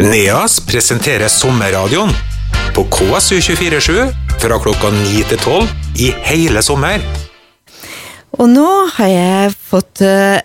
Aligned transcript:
NEAS 0.00 0.60
presenterer 0.64 1.28
Sommerradioen 1.28 2.08
på 2.72 2.86
KSU247 2.88 4.06
fra 4.40 4.56
klokka 4.62 4.88
9 4.94 5.24
til 5.28 5.40
12 5.42 5.66
i 6.00 6.06
hele 6.24 6.62
sommer. 6.64 7.02
Og 8.38 8.48
nå 8.48 8.68
har 8.94 9.10
jeg 9.10 9.50
fått 9.68 10.00
uh, 10.00 10.38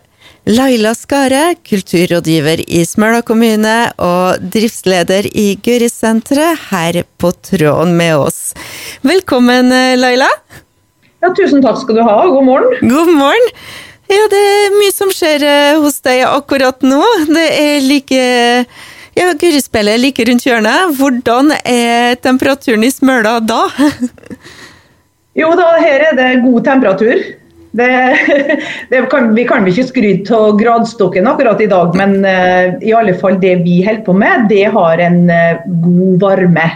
Laila 0.52 0.91
Skare, 0.97 1.54
kulturrådgiver 1.63 2.65
i 2.68 2.81
Smøla 2.83 3.21
kommune 3.23 3.76
og 3.96 4.44
driftsleder 4.52 5.29
i 5.31 5.54
Gørisenteret, 5.63 6.65
her 6.74 7.06
på 7.15 7.31
tråden 7.47 7.96
med 7.96 8.26
oss. 8.26 8.42
Velkommen, 9.08 9.72
uh, 9.72 9.94
Laila. 9.96 10.28
Ja, 11.24 11.31
tusen 11.31 11.63
takk 11.63 11.79
skal 11.79 12.01
du 12.01 12.03
ha, 12.03 12.17
god 12.28 12.44
morgen. 12.49 12.76
God 12.92 13.13
morgen. 13.15 13.47
Ja, 14.12 14.28
det 14.33 14.44
er 14.49 14.76
mye 14.76 14.92
som 14.92 15.15
skjer 15.15 15.47
uh, 15.47 15.85
hos 15.85 16.02
deg 16.03 16.26
akkurat 16.27 16.84
nå. 16.84 16.99
Det 17.31 17.48
er 17.55 17.80
like 17.88 18.20
ja, 19.16 19.32
Gurispillet 19.40 19.95
er 19.95 20.02
like 20.02 20.26
rundt 20.27 20.45
hjørnet. 20.45 20.91
Hvordan 20.98 21.54
er 21.64 22.18
temperaturen 22.23 22.84
i 22.84 22.92
Smøla 22.92 23.40
da? 23.40 23.64
jo 25.42 25.52
da, 25.56 25.72
her 25.80 26.10
er 26.12 26.18
det 26.20 26.30
god 26.44 26.66
temperatur. 26.68 27.26
Det, 27.76 27.90
det 28.92 29.04
kan, 29.12 29.34
vi 29.36 29.46
kan 29.48 29.68
ikke 29.68 29.88
skryte 29.88 30.36
av 30.36 30.56
gradstokken 30.59 31.28
akkurat 31.28 31.64
i 31.64 31.70
dag, 31.72 31.96
men 32.00 32.18
uh, 32.23 32.76
i 32.84 32.96
alle 32.96 33.16
fall 33.20 33.40
det 33.42 33.58
vi 33.66 33.82
holder 33.84 34.04
på 34.06 34.16
med, 34.16 34.48
det 34.52 34.66
har 34.76 35.04
en 35.04 35.22
uh, 35.32 35.64
god 35.84 36.20
varme. 36.23 36.70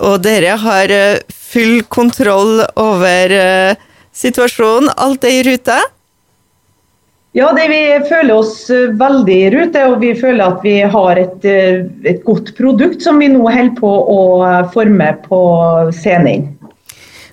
Og 0.00 0.20
dere 0.24 0.56
har 0.60 0.92
uh, 0.92 1.36
full 1.50 1.80
kontroll 1.92 2.60
over 2.78 3.34
situasjonen? 4.16 4.92
Alt 5.00 5.24
er 5.26 5.40
i 5.40 5.42
rute? 5.48 5.80
Ja, 7.32 7.52
det, 7.54 7.68
vi 7.70 7.82
føler 8.08 8.34
oss 8.34 8.54
veldig 8.98 9.34
i 9.36 9.50
rute, 9.54 9.84
og 9.86 10.00
vi 10.02 10.10
føler 10.18 10.50
at 10.50 10.64
vi 10.66 10.80
har 10.82 11.20
et, 11.20 11.44
et 11.46 12.24
godt 12.26 12.50
produkt 12.58 13.04
som 13.06 13.22
vi 13.22 13.28
nå 13.30 13.44
holder 13.44 13.76
på 13.78 13.90
å 14.14 14.20
forme 14.74 15.12
på 15.28 15.40
scenen. 15.94 16.48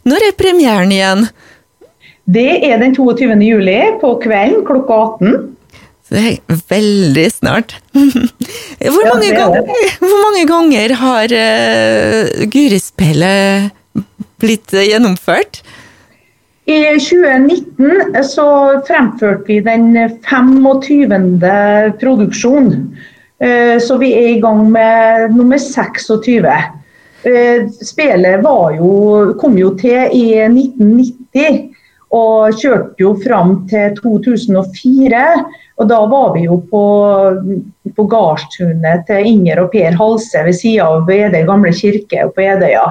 Når 0.07 0.29
er 0.29 0.35
premieren 0.37 0.93
igjen? 0.93 1.25
Det 2.27 2.49
er 2.67 2.77
den 2.81 2.93
22. 2.95 3.33
juli 3.41 3.79
på 4.01 4.13
kvelden 4.21 4.61
klokka 4.67 4.99
18. 5.17 5.37
Det 6.07 6.23
er 6.23 6.61
veldig 6.69 7.25
snart. 7.33 7.75
Hvor, 7.97 9.01
ja, 9.03 9.09
mange, 9.09 9.31
ganger, 9.33 9.65
hvor 9.99 10.19
mange, 10.21 10.43
ganger, 10.47 10.93
har 11.01 11.33
uh, 11.33 12.45
Gurispillet 12.53 13.73
blitt 14.39 14.71
gjennomført? 14.71 15.63
I 16.67 16.99
2019 16.99 18.23
så 18.27 18.47
fremførte 18.87 19.47
vi 19.47 19.61
den 19.63 19.93
25. 20.27 21.39
produksjonen. 21.99 22.81
Uh, 23.37 23.77
så 23.79 23.95
vi 24.01 24.11
er 24.17 24.33
i 24.33 24.41
gang 24.43 24.65
med 24.73 25.31
nummer 25.37 25.61
26. 25.61 26.43
Spelet 27.23 27.87
spillet 27.87 28.45
jo, 28.77 28.89
kom 29.39 29.55
jo 29.57 29.71
til 29.79 30.11
i 30.11 30.25
1990. 30.43 31.63
Og 32.17 32.59
kjørte 32.59 33.03
jo 33.03 33.13
fram 33.23 33.55
til 33.71 33.95
2004. 33.97 35.23
Og 35.77 35.89
da 35.89 36.01
var 36.11 36.35
vi 36.35 36.45
jo 36.47 36.59
på, 36.71 36.83
på 37.95 38.07
gardstunet 38.11 39.07
til 39.07 39.31
Inger 39.31 39.63
og 39.63 39.71
Per 39.71 39.95
Halse 39.99 40.43
ved 40.43 40.55
sida 40.55 40.87
av 40.87 41.11
Edøy 41.11 41.43
gamle 41.47 41.73
kirke 41.75 42.29
på 42.35 42.45
Edøya. 42.47 42.85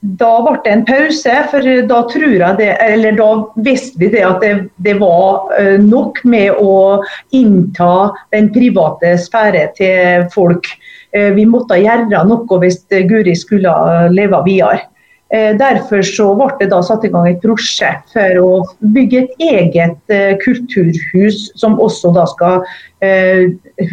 Da 0.00 0.30
ble 0.40 0.56
det 0.64 0.70
en 0.72 0.82
pause, 0.88 1.32
for 1.52 1.66
da 1.84 1.96
tror 2.08 2.32
jeg 2.32 2.56
det, 2.56 2.70
eller 2.80 3.18
da 3.18 3.26
visste 3.60 4.00
vi 4.00 4.08
det 4.14 4.22
at 4.24 4.38
det, 4.40 4.52
det 4.80 4.94
var 4.96 5.50
eh, 5.58 5.76
nok 5.76 6.22
med 6.24 6.56
å 6.56 7.02
innta 7.36 8.08
den 8.32 8.48
private 8.54 9.12
sfære 9.20 9.66
til 9.76 10.24
folk. 10.32 10.70
Eh, 11.12 11.34
vi 11.36 11.44
måtte 11.44 11.76
gjøre 11.76 12.22
noe 12.30 12.60
hvis 12.62 12.80
Guri 13.10 13.34
skulle 13.36 13.74
leve 14.14 14.40
videre. 14.46 14.86
Eh, 15.28 15.52
derfor 15.60 16.00
så 16.08 16.30
ble 16.38 16.48
det 16.62 16.70
da 16.72 16.80
satt 16.80 17.04
i 17.04 17.12
gang 17.12 17.28
et 17.28 17.44
prosjekt 17.44 18.16
for 18.16 18.40
å 18.40 18.64
bygge 18.96 19.26
et 19.26 19.46
eget 19.50 20.16
kulturhus, 20.40 21.50
som 21.60 21.76
også 21.76 22.14
da 22.16 22.24
skal 22.32 22.64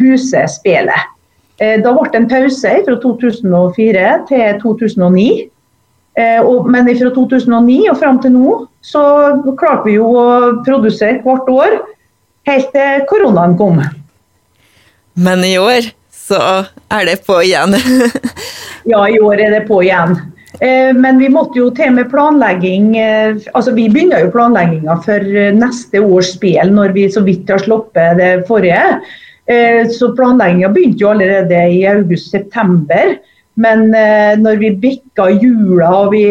huse 0.00 0.48
spelet. 0.56 1.14
Da 1.58 1.92
ble 1.92 2.08
det 2.08 2.18
en 2.22 2.32
pause 2.32 2.74
fra 2.88 2.98
2004 3.04 4.10
til 4.32 4.60
2009. 4.64 5.30
Men 6.18 6.88
fra 6.98 7.10
2009 7.14 7.76
og 7.92 7.98
fram 8.00 8.16
til 8.18 8.32
nå 8.34 8.54
så 8.82 9.02
klarte 9.60 9.84
vi 9.84 9.98
jo 10.00 10.08
å 10.18 10.24
produsere 10.66 11.20
hvert 11.22 11.50
år 11.52 11.76
helt 12.48 12.72
til 12.74 13.04
koronaen 13.10 13.54
kom. 13.58 13.78
Men 15.18 15.44
i 15.46 15.54
år 15.60 15.92
så 16.28 16.40
er 16.92 17.06
det 17.08 17.20
på 17.26 17.38
igjen? 17.44 17.76
ja, 18.92 19.04
i 19.06 19.20
år 19.22 19.44
er 19.46 19.54
det 19.58 19.62
på 19.68 19.80
igjen. 19.84 20.16
Eh, 20.60 20.90
men 20.96 21.20
vi 21.20 21.30
måtte 21.30 21.60
jo 21.60 21.68
til 21.74 21.92
med 21.94 22.08
planlegging 22.10 22.94
eh, 22.98 23.36
altså 23.52 23.74
Vi 23.76 23.84
begynner 23.92 24.24
jo 24.24 24.32
planlegginga 24.34 24.96
for 25.04 25.22
eh, 25.22 25.52
neste 25.54 26.00
års 26.02 26.32
spill, 26.34 26.72
når 26.74 26.94
vi 26.96 27.06
så 27.12 27.22
vidt 27.26 27.50
har 27.52 27.62
sluppet 27.62 28.18
det 28.20 28.32
forrige. 28.50 29.00
Så 29.88 30.10
planlegginga 30.12 30.68
begynte 30.74 31.00
jo 31.00 31.12
allerede 31.14 31.60
i 31.72 31.78
august-september. 31.88 33.14
Men 33.58 33.88
når 34.38 34.60
vi 34.60 34.68
bikka 34.78 35.24
jula, 35.34 35.90
vi, 36.12 36.22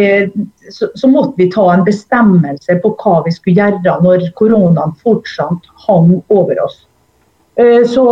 så, 0.71 0.87
så, 0.95 1.09
måtte 1.11 1.35
vi 1.41 1.49
ta 1.51 1.65
en 1.73 1.83
bestemmelse 1.83 2.77
på 2.83 2.93
hva 3.01 3.17
vi 3.25 3.33
skulle 3.35 3.57
gjøre 3.59 3.97
når 4.05 4.29
koronaen 4.39 4.95
fortsatt 5.03 5.67
hang 5.87 6.13
over 6.31 6.61
oss. 6.63 6.77
Så 7.91 8.05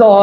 da 0.00 0.14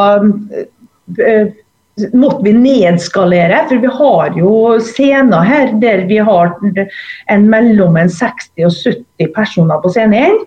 måtte 2.12 2.42
vi 2.42 2.52
nedskalere, 2.52 3.60
for 3.68 3.82
vi 3.82 3.90
har 3.98 4.38
jo 4.38 4.52
scener 4.82 5.46
her 5.46 5.74
der 5.82 6.06
vi 6.10 6.18
har 6.18 6.50
en 7.30 7.46
mellom 7.50 7.96
en 8.00 8.10
60 8.10 8.66
og 8.66 8.74
70 8.74 9.30
personer 9.36 9.82
på 9.82 9.92
scenen. 9.94 10.40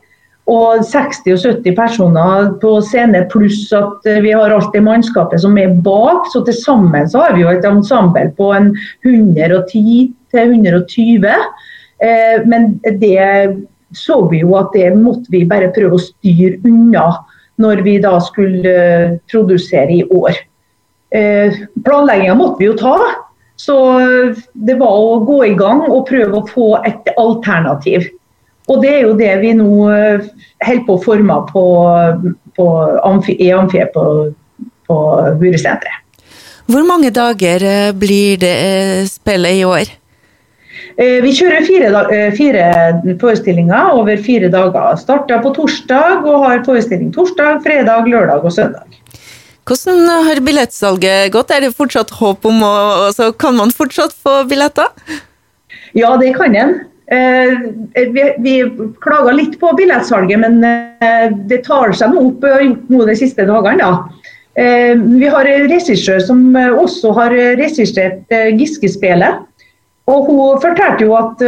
Og 0.47 0.83
60 0.87 1.33
og 1.33 1.41
70 1.43 1.75
personer 1.75 2.51
på 2.61 2.77
scene, 2.87 3.25
pluss 3.31 3.65
at 3.75 4.05
vi 4.23 4.31
har 4.31 4.53
alt 4.55 4.71
det 4.71 4.83
mannskapet 4.85 5.43
som 5.43 5.57
er 5.59 5.73
bak. 5.83 6.29
Så 6.31 6.45
til 6.47 6.55
sammen 6.55 7.09
så 7.11 7.25
har 7.25 7.35
vi 7.35 7.43
jo 7.43 7.51
et 7.51 7.67
ensemble 7.67 8.29
på 8.37 8.53
en 8.55 8.71
110 9.03 10.13
til 10.31 10.53
120. 10.55 11.27
Eh, 11.99 12.37
men 12.47 12.77
det 13.01 13.65
så 13.95 14.21
vi 14.31 14.41
jo 14.43 14.55
at 14.59 14.73
det 14.75 14.91
måtte 14.99 15.31
vi 15.31 15.45
bare 15.47 15.71
prøve 15.75 15.97
å 15.97 16.03
styre 16.03 16.59
unna 16.67 17.07
når 17.61 17.81
vi 17.85 17.95
da 18.03 18.17
skulle 18.21 18.73
eh, 18.73 19.15
produsere 19.31 19.99
i 19.99 20.03
år. 20.03 20.35
Eh, 21.15 21.63
Planlegginga 21.85 22.35
måtte 22.37 22.61
vi 22.61 22.69
jo 22.69 22.77
ta. 22.79 22.97
Så 23.57 23.73
det 24.53 24.75
var 24.77 24.93
å 24.93 25.21
gå 25.25 25.39
i 25.47 25.55
gang 25.57 25.81
og 25.87 26.05
prøve 26.05 26.37
å 26.37 26.45
få 26.45 26.67
et 26.85 27.07
alternativ. 27.17 28.05
Og 28.67 28.81
det 28.83 28.91
er 28.93 29.05
jo 29.05 29.13
det 29.19 29.31
vi 29.43 29.53
nå 29.55 29.69
eh, 29.93 30.25
holder 30.65 30.83
på 30.87 30.97
å 30.97 31.03
forme 31.03 31.37
på, 31.51 31.63
på 32.57 32.65
amfi, 33.07 33.37
i 33.43 33.53
amfiet 33.55 33.93
på, 33.95 34.03
på 34.89 34.97
Buresenteret. 35.39 36.03
Hvor 36.67 36.83
mange 36.83 37.13
dager 37.15 37.63
eh, 37.63 37.93
blir 37.95 38.41
det 38.41 38.57
spillet 39.11 39.61
i 39.61 39.63
år? 39.67 39.95
Vi 40.97 41.29
kjører 41.33 41.61
fire, 41.61 41.89
fire, 42.33 42.61
forestillinger 43.21 43.91
over 43.93 44.17
fire 44.25 44.49
dager. 44.49 44.95
Starter 44.97 45.43
på 45.43 45.51
torsdag 45.53 46.25
og 46.25 46.41
har 46.41 46.63
forestilling 46.65 47.11
torsdag, 47.13 47.59
fredag, 47.65 48.09
lørdag 48.09 48.45
og 48.45 48.53
søndag. 48.53 48.97
Hvordan 49.67 50.05
har 50.23 50.39
billettsalget 50.41 51.33
gått? 51.33 51.51
Er 51.51 51.65
det 51.65 51.73
fortsatt 51.75 52.13
håp 52.17 52.45
om 52.47 52.61
å 52.63 52.73
altså, 53.09 53.33
Kan 53.35 53.57
man 53.59 53.73
fortsatt 53.75 54.13
få 54.15 54.39
billetter? 54.47 54.93
Ja, 55.97 56.13
det 56.21 56.33
kan 56.37 56.55
en. 56.55 56.77
Eh, 57.11 57.59
vi, 57.93 58.35
vi 58.37 58.71
klaga 59.01 59.31
litt 59.31 59.59
på 59.59 59.71
billettsalget, 59.73 60.39
men 60.39 60.63
eh, 60.63 61.31
det 61.47 61.63
tar 61.67 61.93
seg 61.95 62.11
nå 62.11 62.25
opp. 62.33 62.43
har 62.43 62.65
gjort 62.65 63.11
de 63.11 63.15
siste 63.15 63.45
dagene. 63.47 63.79
Da. 63.79 64.31
Eh, 64.59 64.95
vi 64.97 65.29
har 65.31 65.47
en 65.47 65.69
regissør 65.71 66.19
som 66.23 66.43
også 66.55 67.13
har 67.15 67.35
regissert 67.59 68.35
Giske-spelet. 68.59 69.45
Og 70.07 70.27
Hun 70.29 70.59
fortalte 70.63 71.03
jo 71.03 71.17
at 71.19 71.41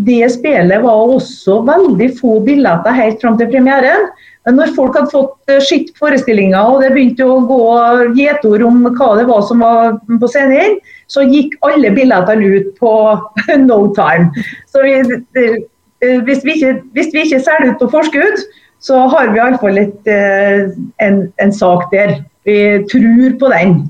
det 0.00 0.30
spillet 0.32 0.80
var 0.80 1.10
også 1.12 1.58
veldig 1.66 2.06
få 2.16 2.38
billetter 2.40 2.96
helt 2.96 3.20
fram 3.20 3.36
til 3.36 3.50
premieren. 3.52 4.06
Men 4.46 4.56
når 4.56 4.74
folk 4.76 4.96
hadde 4.96 5.12
fått 5.12 5.50
eh, 5.52 5.62
skitt 5.64 5.90
forestillinger 5.98 6.70
og 6.70 6.84
det 6.84 6.92
begynte 6.94 7.26
å 7.26 7.40
gå 7.48 7.62
gjetord 8.16 8.64
om 8.68 8.86
hva 8.86 9.10
det 9.18 9.26
var 9.28 9.42
som 9.48 9.64
var 9.64 9.98
på 10.08 10.30
scenen, 10.30 10.78
så 11.10 11.24
gikk 11.26 11.56
alle 11.66 11.90
billettene 11.96 12.52
ut 12.54 12.70
på 12.80 12.92
no 13.66 13.80
time. 13.98 14.30
Så 14.70 14.84
vi, 14.86 14.96
eh, 15.42 15.58
hvis, 16.24 16.44
vi 16.46 16.56
ikke, 16.56 16.78
hvis 16.96 17.12
vi 17.12 17.26
ikke 17.26 17.42
selger 17.44 17.74
ut 17.74 17.82
på 17.82 17.90
forskudd, 17.98 18.48
så 18.84 19.04
har 19.10 19.32
vi 19.34 19.40
iallfall 19.42 19.82
eh, 19.82 20.66
en, 21.02 21.22
en 21.42 21.54
sak 21.54 21.88
der. 21.92 22.20
Vi 22.48 22.58
tror 22.88 23.38
på 23.40 23.52
den. 23.52 23.80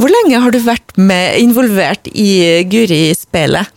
Hvor 0.00 0.08
lenge 0.08 0.40
har 0.40 0.54
du 0.54 0.62
vært 0.64 0.96
med, 0.96 1.36
involvert 1.42 2.08
i 2.08 2.62
Guri-spelet? 2.70 3.68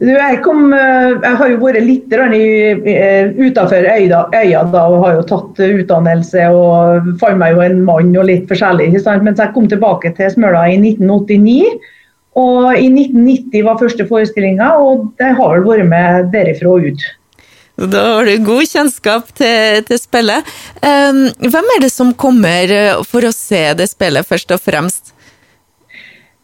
Jeg, 0.00 0.38
kom, 0.40 0.70
eh, 0.72 1.10
jeg, 1.12 1.36
har 1.36 1.48
jo 1.50 1.58
vært 1.60 1.84
litt 1.84 2.08
utenfor 2.08 3.84
øya, 3.84 4.22
øya 4.32 4.62
da, 4.72 4.84
og 4.88 5.02
har 5.04 5.18
jo 5.18 5.26
tatt 5.28 5.60
utdannelse 5.60 6.46
og 6.56 7.10
fant 7.20 7.36
meg 7.40 7.52
jo 7.52 7.64
en 7.66 7.82
mann 7.84 8.16
og 8.16 8.24
litt 8.30 8.48
forskjellig. 8.48 8.94
Mens 8.96 9.42
jeg 9.42 9.52
kom 9.52 9.68
tilbake 9.68 10.14
til 10.16 10.32
Smøla 10.32 10.64
i 10.72 10.78
1989. 10.80 11.76
Og 12.40 12.78
i 12.78 12.88
1990 12.88 13.66
var 13.66 13.80
første 13.80 14.06
forestillinga, 14.08 14.72
og 14.80 15.10
det 15.20 15.34
har 15.36 15.56
vel 15.58 15.66
vært 15.66 15.90
med 15.90 16.32
derifra 16.32 16.72
og 16.72 16.86
ut. 16.88 17.06
Da 17.90 18.02
har 18.14 18.28
du 18.28 18.44
god 18.44 18.68
kjennskap 18.70 19.30
til, 19.36 19.84
til 19.88 20.00
spillet. 20.00 20.48
Um, 20.80 21.26
hvem 21.44 21.72
er 21.76 21.84
det 21.84 21.92
som 21.92 22.14
kommer 22.16 22.72
for 23.08 23.26
å 23.26 23.32
se 23.36 23.66
det 23.76 23.88
spillet, 23.92 24.28
først 24.28 24.56
og 24.56 24.62
fremst? 24.64 25.12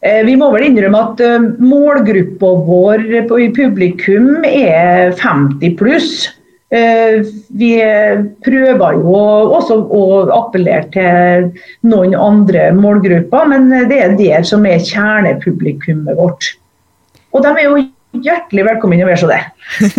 Eh, 0.07 0.23
vi 0.27 0.37
må 0.39 0.51
vel 0.55 0.69
innrømme 0.69 1.03
at 1.11 1.23
eh, 1.25 1.47
målgruppa 1.63 2.53
vår 2.69 3.07
i 3.43 3.49
publikum 3.55 4.45
er 4.47 5.15
50 5.19 5.75
pluss. 5.81 6.29
Eh, 6.75 7.23
vi 7.59 7.73
prøver 8.45 9.01
jo 9.01 9.17
også 9.57 9.81
å 9.81 10.05
appellere 10.37 10.87
til 10.95 11.51
noen 11.87 12.15
andre 12.19 12.69
målgrupper, 12.77 13.51
men 13.51 13.69
det 13.91 14.01
er 14.03 14.17
det 14.19 14.41
som 14.51 14.67
er 14.69 14.85
kjernepublikummet 14.85 16.19
vårt. 16.19 16.55
Og 17.35 17.43
de 17.45 17.53
er 17.55 17.69
jo 17.69 17.85
hjertelig 18.27 18.65
velkommen 18.67 19.03
å 19.05 19.11
være 19.11 19.21
så 19.21 19.31
det. 19.31 19.43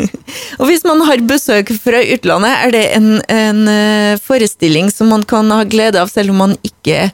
og 0.60 0.66
Hvis 0.70 0.88
man 0.88 1.04
har 1.08 1.28
besøk 1.28 1.72
fra 1.84 2.02
utlandet, 2.02 2.64
er 2.66 2.76
det 2.76 2.86
en, 2.98 3.12
en 3.28 4.18
forestilling 4.24 4.90
som 4.94 5.12
man 5.14 5.28
kan 5.28 5.52
ha 5.54 5.62
glede 5.68 6.02
av 6.02 6.12
selv 6.12 6.34
om 6.34 6.44
man 6.48 6.58
ikke 6.66 7.10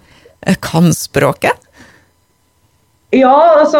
kan 0.63 0.94
språket? 0.95 1.62
Ja, 3.13 3.60
altså 3.60 3.77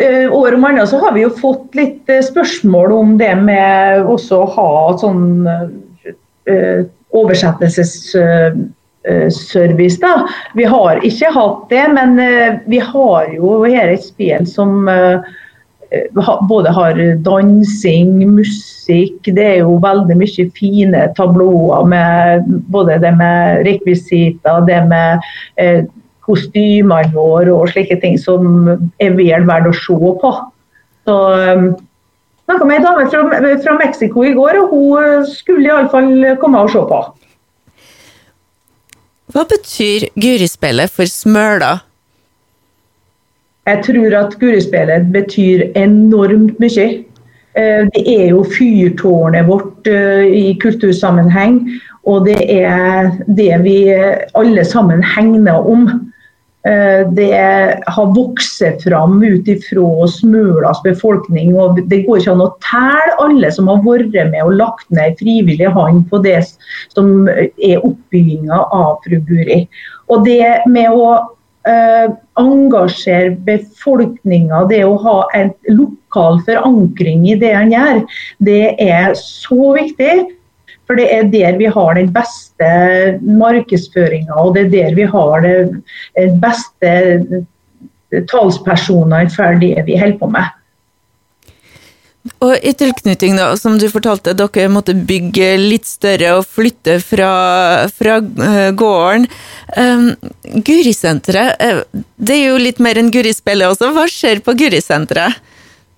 eh, 0.00 0.32
År 0.34 0.54
om 0.54 0.64
annet 0.64 0.88
så 0.90 0.98
har 0.98 1.12
vi 1.14 1.20
jo 1.22 1.30
fått 1.38 1.74
litt 1.78 2.08
eh, 2.10 2.24
spørsmål 2.26 2.92
om 2.96 3.18
det 3.20 3.36
med 3.38 4.02
også 4.02 4.36
å 4.42 4.48
ha 4.56 4.98
sånn 4.98 5.46
uh, 5.46 5.68
oversettelsesservice. 7.14 10.00
da. 10.02 10.26
Vi 10.58 10.64
har 10.66 10.98
ikke 11.06 11.30
hatt 11.36 11.70
det, 11.70 11.86
men 11.94 12.18
uh, 12.18 12.58
vi 12.66 12.78
har 12.82 13.30
jo 13.36 13.62
her 13.62 13.88
et 13.92 14.02
spill 14.08 14.46
som 14.50 14.88
uh, 14.90 15.22
både 16.50 16.70
har 16.74 16.98
dansing, 17.24 18.28
musikk 18.28 19.24
Det 19.38 19.44
er 19.44 19.58
jo 19.62 19.78
veldig 19.80 20.16
mye 20.18 20.50
fine 20.58 21.00
tablåer 21.16 21.84
med 21.88 22.44
både 22.74 22.98
det 23.06 23.14
med 23.20 23.62
rekvisitter, 23.68 24.66
det 24.66 24.82
med 24.90 25.20
kostymene 26.28 27.10
våre 27.16 27.54
og 27.56 27.72
slike 27.72 27.98
ting 28.04 28.18
som 28.20 28.68
er 29.00 29.16
vel 29.18 29.48
verdt 29.48 29.72
å 29.72 29.76
se 29.76 30.14
på. 30.22 30.32
Så 31.08 31.18
um, 31.56 31.68
snakka 32.44 32.68
med 32.68 32.78
ei 32.78 32.84
dame 32.84 33.08
fra, 33.10 33.24
fra 33.64 33.78
Mexico 33.80 34.24
i 34.28 34.34
går, 34.36 34.60
og 34.60 34.74
hun 34.76 35.26
skulle 35.32 35.70
iallfall 35.70 36.12
komme 36.42 36.62
og 36.64 36.72
se 36.74 36.84
på. 36.92 37.02
Hva 39.34 39.44
betyr 39.48 40.08
Gurispillet 40.16 40.92
for 40.92 41.08
Smøla? 41.08 41.74
Jeg 43.68 43.84
tror 43.84 44.14
at 44.16 44.38
Gurispillet 44.40 45.10
betyr 45.12 45.66
enormt 45.76 46.56
mye. 46.62 46.86
Eh, 47.58 47.82
det 47.92 48.04
er 48.08 48.30
jo 48.30 48.44
fyrtårnet 48.48 49.48
vårt 49.48 49.90
eh, 49.90 50.24
i 50.32 50.54
kultursammenheng, 50.62 51.60
og 52.08 52.24
det 52.28 52.38
er 52.48 53.10
det 53.26 53.52
vi 53.66 53.76
alle 54.38 54.64
sammen 54.64 55.04
hegner 55.04 55.68
om. 55.68 55.88
Eh, 56.68 57.08
det 57.12 57.34
har 57.86 58.14
vokst 58.14 58.62
fram 58.82 59.22
ut 59.22 59.48
ifra 59.48 60.08
Smølas 60.08 60.82
befolkning. 60.84 61.54
og 61.56 61.80
Det 61.88 62.02
går 62.06 62.20
ikke 62.20 62.34
an 62.34 62.44
å 62.44 62.50
telle 62.64 63.16
alle 63.24 63.52
som 63.54 63.70
har 63.70 63.80
vært 63.86 64.16
med 64.32 64.42
og 64.42 64.58
lagt 64.58 64.90
ned 64.90 65.16
frivillig 65.20 65.70
hånd 65.72 66.04
på 66.10 66.20
det 66.26 66.42
som 66.92 67.28
er 67.30 67.80
oppbygginga 67.80 68.60
av 68.74 68.98
Fru 69.06 69.16
Guri. 69.30 69.62
Og 70.12 70.26
det 70.26 70.66
med 70.68 70.92
å 70.92 71.08
uh, 71.68 72.08
engasjere 72.40 73.36
befolkninga, 73.46 74.66
det 74.68 74.82
å 74.84 74.96
ha 75.04 75.18
en 75.38 75.52
lokal 75.68 76.40
forankring 76.44 77.28
i 77.28 77.36
det 77.38 77.54
han 77.54 77.72
gjør, 77.72 78.02
det 78.44 78.74
er 78.82 79.14
så 79.20 79.72
viktig. 79.76 80.26
For 80.88 80.96
det 80.96 81.08
er 81.12 81.28
der 81.28 81.58
vi 81.60 81.68
har 81.68 81.98
den 81.98 82.08
beste 82.14 82.68
markedsføringa, 83.20 84.32
og 84.40 84.54
det 84.56 84.66
er 84.66 84.70
der 84.72 84.94
vi 84.96 85.08
har 85.12 85.44
de 85.44 86.28
beste 86.40 86.92
talspersonene 88.32 89.28
for 89.34 89.60
det 89.60 89.84
vi 89.84 89.98
holder 90.00 90.16
på 90.20 90.30
med. 90.32 90.54
Og 92.44 92.54
I 92.60 92.72
tilknytning, 92.76 93.36
da, 93.38 93.50
som 93.56 93.78
du 93.80 93.86
fortalte, 93.90 94.34
dere 94.36 94.68
måtte 94.70 94.94
bygge 94.94 95.52
litt 95.60 95.86
større 95.88 96.34
og 96.38 96.46
flytte 96.46 96.98
fra, 97.02 97.30
fra 97.94 98.18
uh, 98.20 98.68
gården. 98.76 99.26
Um, 99.78 100.10
Gurisenteret, 100.66 101.56
uh, 101.62 102.04
det 102.16 102.36
er 102.36 102.50
jo 102.50 102.60
litt 102.60 102.82
mer 102.84 103.00
enn 103.00 103.10
Gurispillet 103.14 103.72
også. 103.72 103.92
Hva 103.96 104.06
skjer 104.12 104.42
på 104.44 104.54
Gurisenteret? 104.58 105.40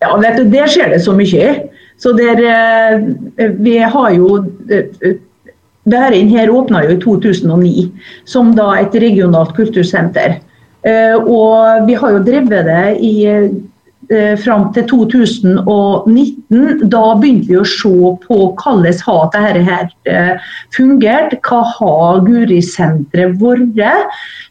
Ja, 0.00 0.14
vet 0.16 0.38
du, 0.38 0.46
Der 0.52 0.70
skjer 0.70 0.94
det 0.94 1.02
så 1.04 1.12
mye. 1.16 1.50
Så 2.00 2.12
der, 2.16 2.40
eh, 2.40 3.50
vi 3.60 3.76
har 3.78 4.10
jo 4.16 4.44
eh, 4.70 5.16
Bærein 5.90 6.28
her 6.28 6.50
åpna 6.52 6.84
jo 6.84 6.94
i 6.94 7.00
2009 7.00 7.90
som 8.24 8.54
da 8.56 8.72
et 8.80 8.94
regionalt 9.02 9.52
kultursenter. 9.56 10.38
Eh, 10.86 11.16
og 11.16 11.86
vi 11.88 11.96
har 12.00 12.14
jo 12.14 12.22
drevet 12.24 12.64
det 12.68 12.84
i 13.04 13.14
eh, 14.12 14.34
fram 14.40 14.68
til 14.74 14.86
2019. 14.90 16.88
Da 16.92 17.02
begynte 17.20 17.48
vi 17.50 17.58
å 17.60 17.66
se 17.66 17.92
på 18.24 18.38
hvordan 18.60 18.98
har 19.06 19.30
dette 19.34 19.64
her 19.68 19.88
eh, 20.10 20.50
fungert. 20.76 21.36
Hva 21.46 21.62
har 21.76 22.20
Guri-senteret 22.26 23.38
vært? 23.40 23.74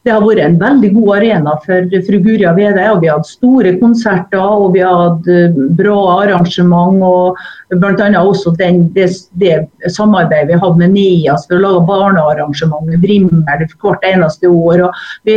Det 0.07 0.13
har 0.15 0.23
vært 0.23 0.43
en 0.45 0.57
veldig 0.61 0.89
god 0.95 1.09
arena 1.17 1.55
for 1.65 1.95
fru 2.07 2.19
Guria 2.23 2.53
Vede. 2.57 2.85
og 2.91 3.01
Vi 3.03 3.11
har 3.11 3.19
hatt 3.19 3.29
store 3.29 3.75
konserter 3.81 4.39
og 4.39 4.73
vi 4.77 4.83
har 4.85 5.01
hatt 5.05 5.29
eh, 5.29 5.61
bra 5.79 5.99
arrangement. 6.23 7.03
og 7.03 7.79
Bl.a. 7.79 8.09
også 8.23 8.55
den, 8.57 8.87
det, 8.95 9.11
det, 9.41 9.65
samarbeidet 9.91 10.53
vi 10.53 10.61
hadde 10.61 10.81
med 10.81 10.95
NIAS 10.95 11.47
for 11.49 11.59
å 11.59 11.65
lage 11.65 11.87
barnearrangement 11.89 12.95
Vrimmel 13.03 13.43
hvert 13.45 14.05
eneste 14.07 14.49
år. 14.49 14.87
og 14.87 15.03
vi, 15.27 15.35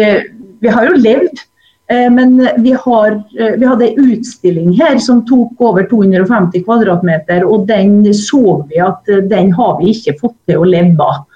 vi 0.63 0.71
har 0.71 0.87
jo 0.89 1.01
levd 1.01 1.43
men 2.11 2.49
vi, 2.59 2.73
har, 2.73 3.13
eh, 3.39 3.57
vi 3.59 3.67
hadde 3.67 3.89
en 3.89 4.13
utstilling 4.13 4.73
her 4.79 4.99
som 5.03 5.25
tok 5.29 5.61
over 5.61 5.85
250 5.91 6.65
kvadratmeter, 6.65 7.45
og 7.45 7.67
den 7.69 8.01
så 8.17 8.63
vi 8.71 8.81
at 8.81 9.09
eh, 9.13 9.25
den 9.29 9.53
har 9.57 9.77
vi 9.81 9.93
ikke 9.93 10.17
fått 10.23 10.39
til 10.49 10.63
å 10.63 10.69
leve 10.69 11.11
av. 11.11 11.29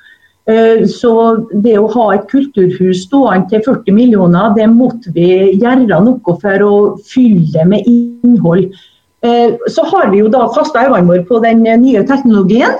Så 0.86 1.12
det 1.58 1.72
å 1.74 1.88
ha 1.90 2.04
et 2.14 2.28
kulturhus 2.30 3.00
stående 3.08 3.48
til 3.50 3.64
40 3.64 3.96
millioner, 3.96 4.52
det 4.54 4.68
måtte 4.70 5.10
vi 5.10 5.24
gjøre 5.58 5.98
noe 6.04 6.34
for 6.38 6.62
å 6.62 6.76
fylle 7.02 7.64
med 7.66 7.82
innhold. 7.90 8.68
Så 9.66 9.86
har 9.90 10.12
vi 10.12 10.20
jo 10.20 10.30
da 10.30 10.44
kasta 10.54 10.84
øynene 10.84 11.08
våre 11.08 11.25
på 11.26 11.40
den 11.42 11.66
nye 11.66 12.04
teknologien. 12.06 12.78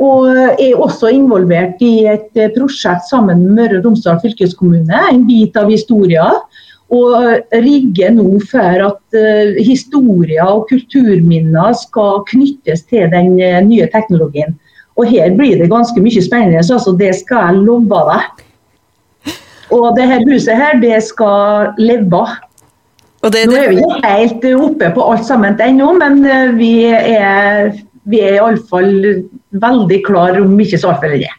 Og 0.00 0.32
er 0.32 0.80
også 0.80 1.12
involvert 1.12 1.84
i 1.84 2.06
et 2.08 2.40
prosjekt 2.56 3.04
sammen 3.10 3.44
med 3.44 3.60
Møre 3.60 3.82
og 3.82 3.90
Romsdal 3.90 4.22
fylkeskommune, 4.24 5.04
en 5.12 5.28
bit 5.28 5.60
av 5.60 5.68
historien 5.68 6.40
og 6.94 7.54
rigge 7.64 8.10
nå 8.14 8.38
for 8.50 8.86
at 8.88 9.18
uh, 9.18 9.58
historier 9.58 10.44
og 10.46 10.68
kulturminner 10.70 11.74
skal 11.80 12.22
knyttes 12.30 12.84
til 12.90 13.10
den 13.12 13.34
uh, 13.40 13.60
nye 13.66 13.88
teknologien. 13.92 14.56
Og 14.94 15.08
her 15.10 15.34
blir 15.34 15.58
det 15.58 15.72
ganske 15.72 15.98
mye 16.00 16.22
spennende, 16.22 16.62
altså 16.62 16.94
det 16.98 17.10
skal 17.18 17.48
jeg 17.48 17.62
love 17.66 18.02
deg. 18.10 18.42
Og 19.74 19.86
det 19.96 20.06
her 20.06 20.26
huset 20.28 20.54
her, 20.60 20.76
det 20.78 21.00
skal 21.02 21.72
leve. 21.80 22.24
Det, 23.24 23.46
nå 23.48 23.56
er 23.56 23.70
vi 23.72 23.80
ikke 23.80 24.00
helt 24.04 24.44
oppe 24.60 24.90
på 24.94 25.06
alt 25.10 25.24
sammen 25.26 25.56
ennå, 25.64 25.94
men 25.98 26.20
uh, 26.28 26.52
vi 26.58 26.74
er, 26.90 27.72
vi 28.06 28.20
er 28.22 28.38
iallfall 28.38 29.24
veldig 29.54 30.02
klar 30.06 30.38
om 30.42 30.60
ikke 30.60 30.78
så 30.78 30.92
altfor 30.92 31.14
lenge. 31.14 31.32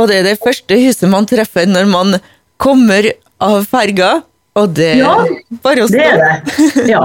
Og 0.00 0.08
det 0.08 0.20
er 0.20 0.30
det 0.30 0.40
første 0.40 0.76
huset 0.80 1.10
man 1.12 1.28
treffer 1.28 1.68
når 1.68 1.88
man 1.88 2.18
kommer 2.60 3.12
av 3.40 3.64
ferga 3.68 4.20
og 4.58 4.72
det 4.74 4.92
ja, 4.98 5.14
bare 5.64 5.84
å 5.84 5.88
stå. 5.90 5.96
Det 5.96 6.06
er 6.06 6.22
det. 6.22 6.86
Ja. 6.90 7.02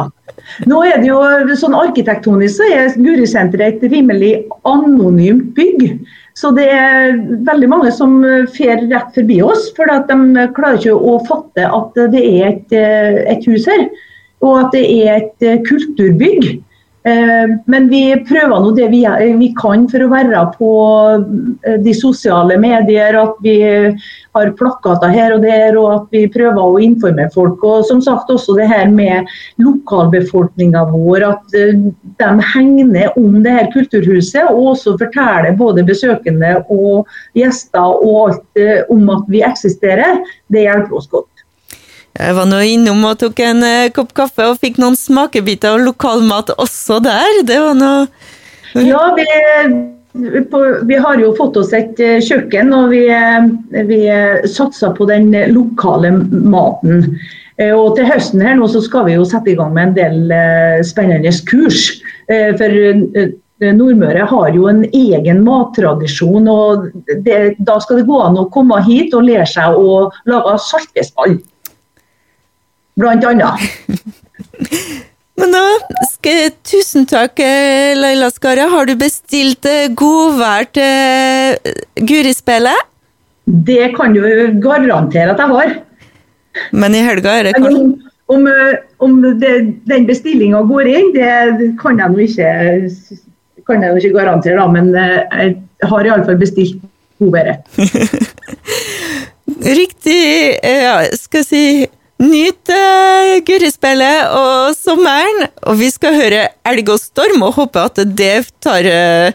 Nå 0.69 0.81
er 0.85 0.99
det 1.01 1.09
jo 1.09 1.19
sånn 1.57 1.75
Arkitektonisk 1.77 2.59
så 2.59 2.67
er 2.73 2.93
Gurisenteret 2.97 3.79
et 3.81 3.91
rimelig 3.91 4.33
anonymt 4.67 5.51
bygg. 5.57 5.87
Så 6.35 6.51
det 6.55 6.65
er 6.67 7.15
veldig 7.47 7.69
mange 7.71 7.91
som 7.95 8.17
fer 8.55 8.83
rett 8.89 9.15
forbi 9.15 9.39
oss, 9.45 9.69
for 9.77 9.87
de 9.87 10.47
klarer 10.57 10.81
ikke 10.81 10.95
å 10.95 11.15
fatte 11.29 11.63
at 11.63 12.01
det 12.11 12.23
er 12.23 12.49
et, 12.49 12.75
et 12.75 13.47
hus 13.47 13.67
her. 13.71 13.87
Og 14.43 14.65
at 14.65 14.75
det 14.75 14.83
er 14.83 15.21
et 15.21 15.67
kulturbygg. 15.69 16.57
Eh, 17.05 17.49
men 17.69 17.85
vi 17.89 18.01
prøver 18.25 18.61
nå 18.63 18.71
det 18.73 18.87
vi, 18.89 19.03
vi, 19.37 19.51
kan 19.59 19.83
for 19.91 20.01
å 20.01 20.09
være 20.09 20.39
på 20.55 20.69
eh, 21.61 21.75
de 21.85 21.93
sosiale 21.93 22.57
medier. 22.57 23.17
At 23.19 23.37
vi 23.45 23.59
har 24.35 24.53
plakater 24.57 25.13
her 25.13 25.35
og 25.35 25.45
der, 25.45 25.77
og 25.77 25.91
at 25.91 26.15
vi 26.15 26.23
prøver 26.33 26.63
å 26.63 26.81
informere 26.81 27.29
folk. 27.35 27.61
Og 27.61 27.85
som 27.85 28.01
sagt 28.01 28.31
også 28.33 28.57
det 28.57 28.71
her 28.71 28.89
med 28.89 29.29
lokalbefolkninga 29.61 30.87
vår. 30.95 31.27
At 31.29 31.59
eh, 31.59 31.85
de 32.23 32.31
hegner 32.55 33.13
om 33.21 33.37
det 33.45 33.53
her 33.53 33.69
kulturhuset, 33.75 34.49
og 34.49 34.73
også 34.73 34.97
forteller 34.97 35.53
både 35.61 35.85
besøkende 35.85 36.55
og 36.73 37.05
gjester 37.37 38.01
og 38.01 38.17
alt 38.25 38.65
om 38.89 39.09
at 39.13 39.29
vi 39.29 39.45
eksisterer. 39.45 40.23
Det 40.49 40.65
hjelper 40.65 40.97
oss 40.97 41.11
godt. 41.11 41.34
Jeg 42.15 42.35
var 42.37 42.47
nå 42.47 42.61
innom 42.63 43.01
og 43.09 43.17
tok 43.19 43.41
en 43.43 43.59
uh, 43.65 43.91
kopp 43.95 44.13
kaffe 44.15 44.47
og 44.47 44.61
fikk 44.61 44.79
noen 44.79 44.95
smakebiter 44.95 45.75
av 45.75 45.83
lokalmat 45.83 46.53
også 46.55 47.01
der. 47.03 47.41
Det 47.47 47.59
var 47.59 47.75
noe 47.75 48.05
Ja, 48.79 49.01
vi, 49.17 49.25
vi, 50.15 50.95
har 50.95 51.19
jo 51.19 51.33
fått 51.35 51.59
oss 51.59 51.73
et 51.75 51.99
uh, 51.99 52.21
kjøkken, 52.23 52.71
og 52.75 52.93
vi, 52.93 53.03
uh, 53.11 53.49
vi 53.89 53.99
satser 54.47 54.95
på 54.95 55.07
den 55.11 55.33
lokale 55.51 56.13
maten. 56.31 57.09
Og 57.55 57.93
til 57.95 58.07
høsten 58.09 58.41
her 58.43 58.57
nå 58.59 58.67
så 58.67 58.81
skal 58.83 59.05
vi 59.07 59.13
jo 59.13 59.23
sette 59.23 59.53
i 59.53 59.55
gang 59.55 59.69
med 59.71 59.93
en 59.93 59.93
del 59.95 60.83
spennende 60.83 61.31
kurs. 61.47 61.85
For 62.27 62.75
Nordmøre 63.63 64.25
har 64.27 64.49
jo 64.51 64.67
en 64.67 64.81
egen 64.89 65.39
mattradisjon, 65.45 66.49
og 66.51 66.89
det, 67.23 67.55
da 67.63 67.77
skal 67.79 68.01
det 68.01 68.09
gå 68.09 68.19
an 68.25 68.35
å 68.41 68.49
komme 68.51 68.81
hit 68.83 69.15
og 69.15 69.23
lære 69.29 69.47
seg 69.47 69.79
å 69.79 70.09
lage 70.27 70.57
saltfiskball 70.67 71.37
blant 72.99 73.25
annet. 73.27 73.65
Men 75.35 75.51
da 75.51 75.63
skal, 76.07 76.51
Tusen 76.63 77.05
takk, 77.09 77.39
eh, 77.43 77.93
Laila 77.97 78.29
Skara. 78.31 78.69
Har 78.71 78.87
du 78.87 78.95
bestilt 78.99 79.67
eh, 79.67 79.89
godvær 79.91 80.69
til 80.75 81.57
eh, 81.59 81.81
Gurispillet? 81.99 82.87
Det 83.45 83.91
kan 83.97 84.15
du 84.15 84.23
garantere 84.63 85.35
at 85.35 85.43
jeg 85.43 85.51
har. 85.51 85.75
Men 86.71 86.95
i 86.95 87.03
helga 87.03 87.35
er 87.35 87.49
det 87.49 87.57
kanskje 87.57 87.83
Om, 87.83 87.91
om, 88.31 88.47
om 89.05 89.17
det, 89.41 89.51
den 89.85 90.07
bestillinga 90.07 90.63
går 90.65 90.87
inn, 90.89 91.11
det 91.13 91.67
kan 91.77 91.99
jeg 91.99 92.13
nå 92.13 92.23
ikke, 92.23 92.53
kan 93.67 93.83
jeg 93.83 93.99
ikke 93.99 94.15
garantere, 94.15 94.55
da, 94.57 94.65
men 94.71 94.89
jeg 94.95 95.51
har 95.91 96.09
iallfall 96.09 96.39
bestilt 96.39 96.79
godværet. 97.21 97.67
Riktig. 99.81 100.23
Ja, 100.63 100.95
skal 101.13 101.43
jeg 101.43 101.49
si 101.51 101.63
Nyt 102.23 102.71
uh, 102.71 103.31
Gurrispillet 103.43 104.31
og 104.31 104.75
sommeren, 104.77 105.49
og 105.67 105.79
vi 105.81 105.89
skal 105.91 106.15
høre 106.15 106.45
Elg 106.67 106.93
og 106.93 107.01
storm 107.01 107.43
og 107.43 107.57
håpe 107.57 107.83
at 107.89 107.99
det 108.15 108.35
tar 108.63 108.87
uh, 108.87 109.33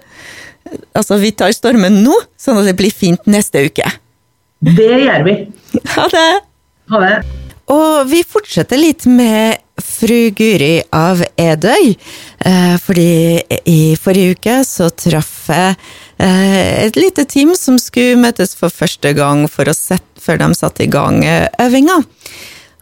Altså, 0.94 1.16
vi 1.18 1.32
tar 1.34 1.50
stormen 1.56 2.00
nå, 2.04 2.14
sånn 2.38 2.60
at 2.60 2.68
det 2.68 2.76
blir 2.78 2.94
fint 2.94 3.24
neste 3.26 3.64
uke. 3.66 3.88
Det 4.62 4.90
gjør 5.02 5.24
vi. 5.26 5.34
Ha 5.96 6.04
det. 6.12 6.28
Ha 6.92 7.00
det. 7.02 7.16
Og 7.70 8.06
vi 8.10 8.20
fortsetter 8.26 8.78
litt 8.78 9.06
med 9.06 9.58
fru 9.80 10.30
Guri 10.36 10.80
av 10.94 11.22
Edøy. 11.38 11.94
Eh, 12.38 12.76
fordi 12.82 13.40
i 13.70 13.80
forrige 14.00 14.36
uke 14.36 14.56
så 14.66 14.90
traff 14.90 15.50
jeg 15.50 15.76
eh, 16.18 16.86
et 16.86 16.98
lite 16.98 17.26
team 17.30 17.54
som 17.58 17.78
skulle 17.80 18.18
møtes 18.20 18.56
for 18.58 18.74
første 18.74 19.14
gang 19.16 19.46
for 19.50 19.70
å 19.70 19.76
sette, 19.76 20.06
før 20.20 20.42
de 20.42 20.50
satte 20.58 20.84
i 20.84 20.90
gang 20.92 21.22
øvinga. 21.62 22.02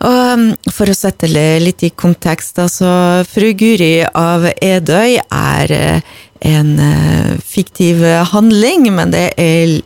Og 0.06 0.38
um, 0.38 0.48
for 0.70 0.90
å 0.90 0.96
sette 0.96 1.26
det 1.32 1.58
litt 1.64 1.82
i 1.82 1.90
kontekst, 1.90 2.60
altså 2.62 3.24
Fru 3.26 3.50
Guri 3.58 4.04
av 4.06 4.46
Edøy 4.62 5.18
er 5.18 5.74
eh, 5.74 6.16
en 6.46 6.74
eh, 6.78 7.32
fiktiv 7.42 8.04
handling, 8.30 8.86
men 8.94 9.10
det 9.10 9.32
er 9.34 9.80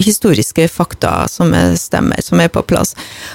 historiske 0.00 0.64
fakta 0.72 1.26
som 1.28 1.52
stemmer, 1.76 2.22
som 2.24 2.40
er 2.40 2.48
på 2.48 2.62
plass. 2.64 2.94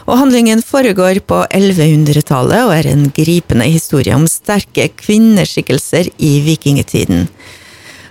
Og 0.10 0.18
handlingen 0.18 0.64
foregår 0.66 1.22
på 1.30 1.44
1100-tallet 1.46 2.66
og 2.66 2.74
er 2.74 2.90
en 2.90 3.06
gripende 3.14 3.68
historie 3.70 4.18
om 4.18 4.26
sterke 4.26 4.90
kvinneskikkelser 4.98 6.10
i 6.18 6.40
vikingtiden 6.48 7.28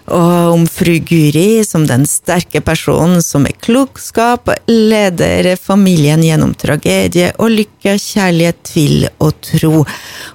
og 0.04 0.52
om 0.52 0.66
fru 0.68 0.98
Guri 1.00 1.64
som 1.64 1.86
den 1.88 2.04
sterke 2.08 2.60
personen 2.64 3.22
som 3.24 3.44
med 3.46 3.56
klokskap 3.64 4.50
leder 4.68 5.54
familien 5.56 6.22
gjennom 6.24 6.52
tragedie 6.60 7.30
og 7.38 7.54
lykke, 7.54 7.96
kjærlighet, 7.96 8.60
tvil 8.68 9.08
og 9.18 9.32
tro. 9.44 9.84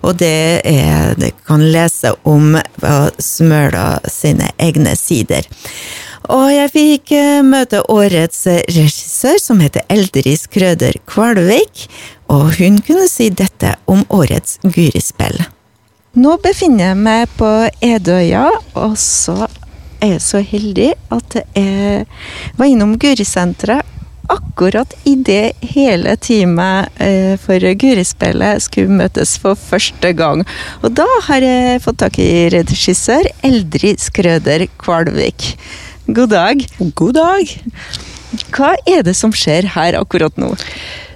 Og 0.02 0.18
det 0.18 0.62
er 0.66 1.14
det 1.20 1.34
kan 1.46 1.64
lese 1.74 2.16
om 2.24 2.58
på 2.80 2.96
Smøla 3.22 4.00
sine 4.10 4.52
egne 4.58 4.96
sider. 4.98 5.46
Og 6.30 6.50
jeg 6.54 6.70
fikk 6.74 7.14
eh, 7.18 7.40
møte 7.46 7.82
årets 7.90 8.44
regissør, 8.70 9.40
som 9.42 9.62
heter 9.64 9.88
Eldris 9.90 10.46
Krøder 10.52 11.00
Kvalvik, 11.10 11.88
og 12.30 12.52
hun 12.60 12.78
kunne 12.86 13.08
si 13.10 13.32
dette 13.34 13.74
om 13.90 14.04
årets 14.14 14.60
Guri-spill. 14.62 15.40
Nå 16.18 16.40
befinner 16.42 16.88
jeg 16.88 16.98
meg 16.98 17.30
på 17.38 17.48
Edøya, 17.86 18.48
og 18.82 18.96
så 18.98 19.44
er 20.02 20.16
jeg 20.16 20.24
så 20.26 20.40
heldig 20.42 20.88
at 21.14 21.36
jeg 21.54 22.08
var 22.58 22.66
innom 22.66 22.96
Gurisenteret 22.98 23.86
akkurat 24.30 24.90
idet 25.10 25.58
hele 25.74 26.16
teamet 26.22 26.90
eh, 27.02 27.36
for 27.42 27.62
Gurispillet 27.82 28.66
skulle 28.66 28.98
møtes 29.02 29.36
for 29.42 29.58
første 29.58 30.12
gang. 30.18 30.42
Og 30.82 30.98
da 30.98 31.06
har 31.28 31.46
jeg 31.46 31.84
fått 31.86 32.02
tak 32.02 32.18
i 32.22 32.48
regissør 32.54 33.30
Eldrid 33.46 34.02
Skrøder 34.02 34.66
Kvalvik. 34.82 35.52
God 36.10 36.34
dag. 36.34 36.66
God 36.98 37.18
dag. 37.18 37.54
Hva 38.54 38.74
er 38.90 39.06
det 39.06 39.14
som 39.18 39.34
skjer 39.34 39.70
her 39.76 39.98
akkurat 40.02 40.42
nå? 40.42 40.56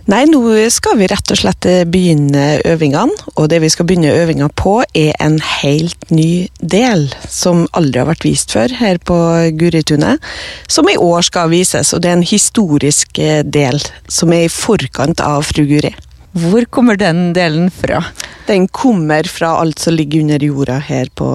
Nei, 0.03 0.25
nå 0.27 0.41
skal 0.67 0.97
vi 0.99 1.07
rett 1.07 1.31
og 1.31 1.37
slett 1.39 1.65
begynne 1.87 2.57
øvingene. 2.67 3.15
Og 3.39 3.47
det 3.47 3.61
vi 3.63 3.69
skal 3.71 3.87
begynne 3.87 4.11
øvinga 4.11 4.49
på, 4.51 4.81
er 4.83 5.13
en 5.23 5.37
helt 5.61 6.11
ny 6.11 6.49
del 6.59 7.05
som 7.31 7.63
aldri 7.71 8.01
har 8.01 8.09
vært 8.09 8.27
vist 8.27 8.51
før 8.51 8.75
her 8.81 8.99
på 8.99 9.15
Guritunet. 9.55 10.19
Som 10.67 10.91
i 10.91 10.97
år 10.99 11.23
skal 11.23 11.53
vises, 11.53 11.93
og 11.95 12.03
det 12.03 12.11
er 12.11 12.17
en 12.17 12.27
historisk 12.27 13.15
eh, 13.23 13.45
del 13.47 13.79
som 14.11 14.35
er 14.35 14.49
i 14.49 14.51
forkant 14.51 15.23
av 15.23 15.47
Fru 15.47 15.63
Guri. 15.71 15.93
Hvor 16.35 16.67
kommer 16.67 16.99
den 16.99 17.29
delen 17.37 17.71
fra? 17.71 18.03
Den 18.49 18.67
kommer 18.67 19.23
fra 19.31 19.55
alt 19.61 19.79
som 19.79 19.95
ligger 19.95 20.25
under 20.25 20.43
jorda 20.43 20.81
her 20.83 21.07
på 21.15 21.31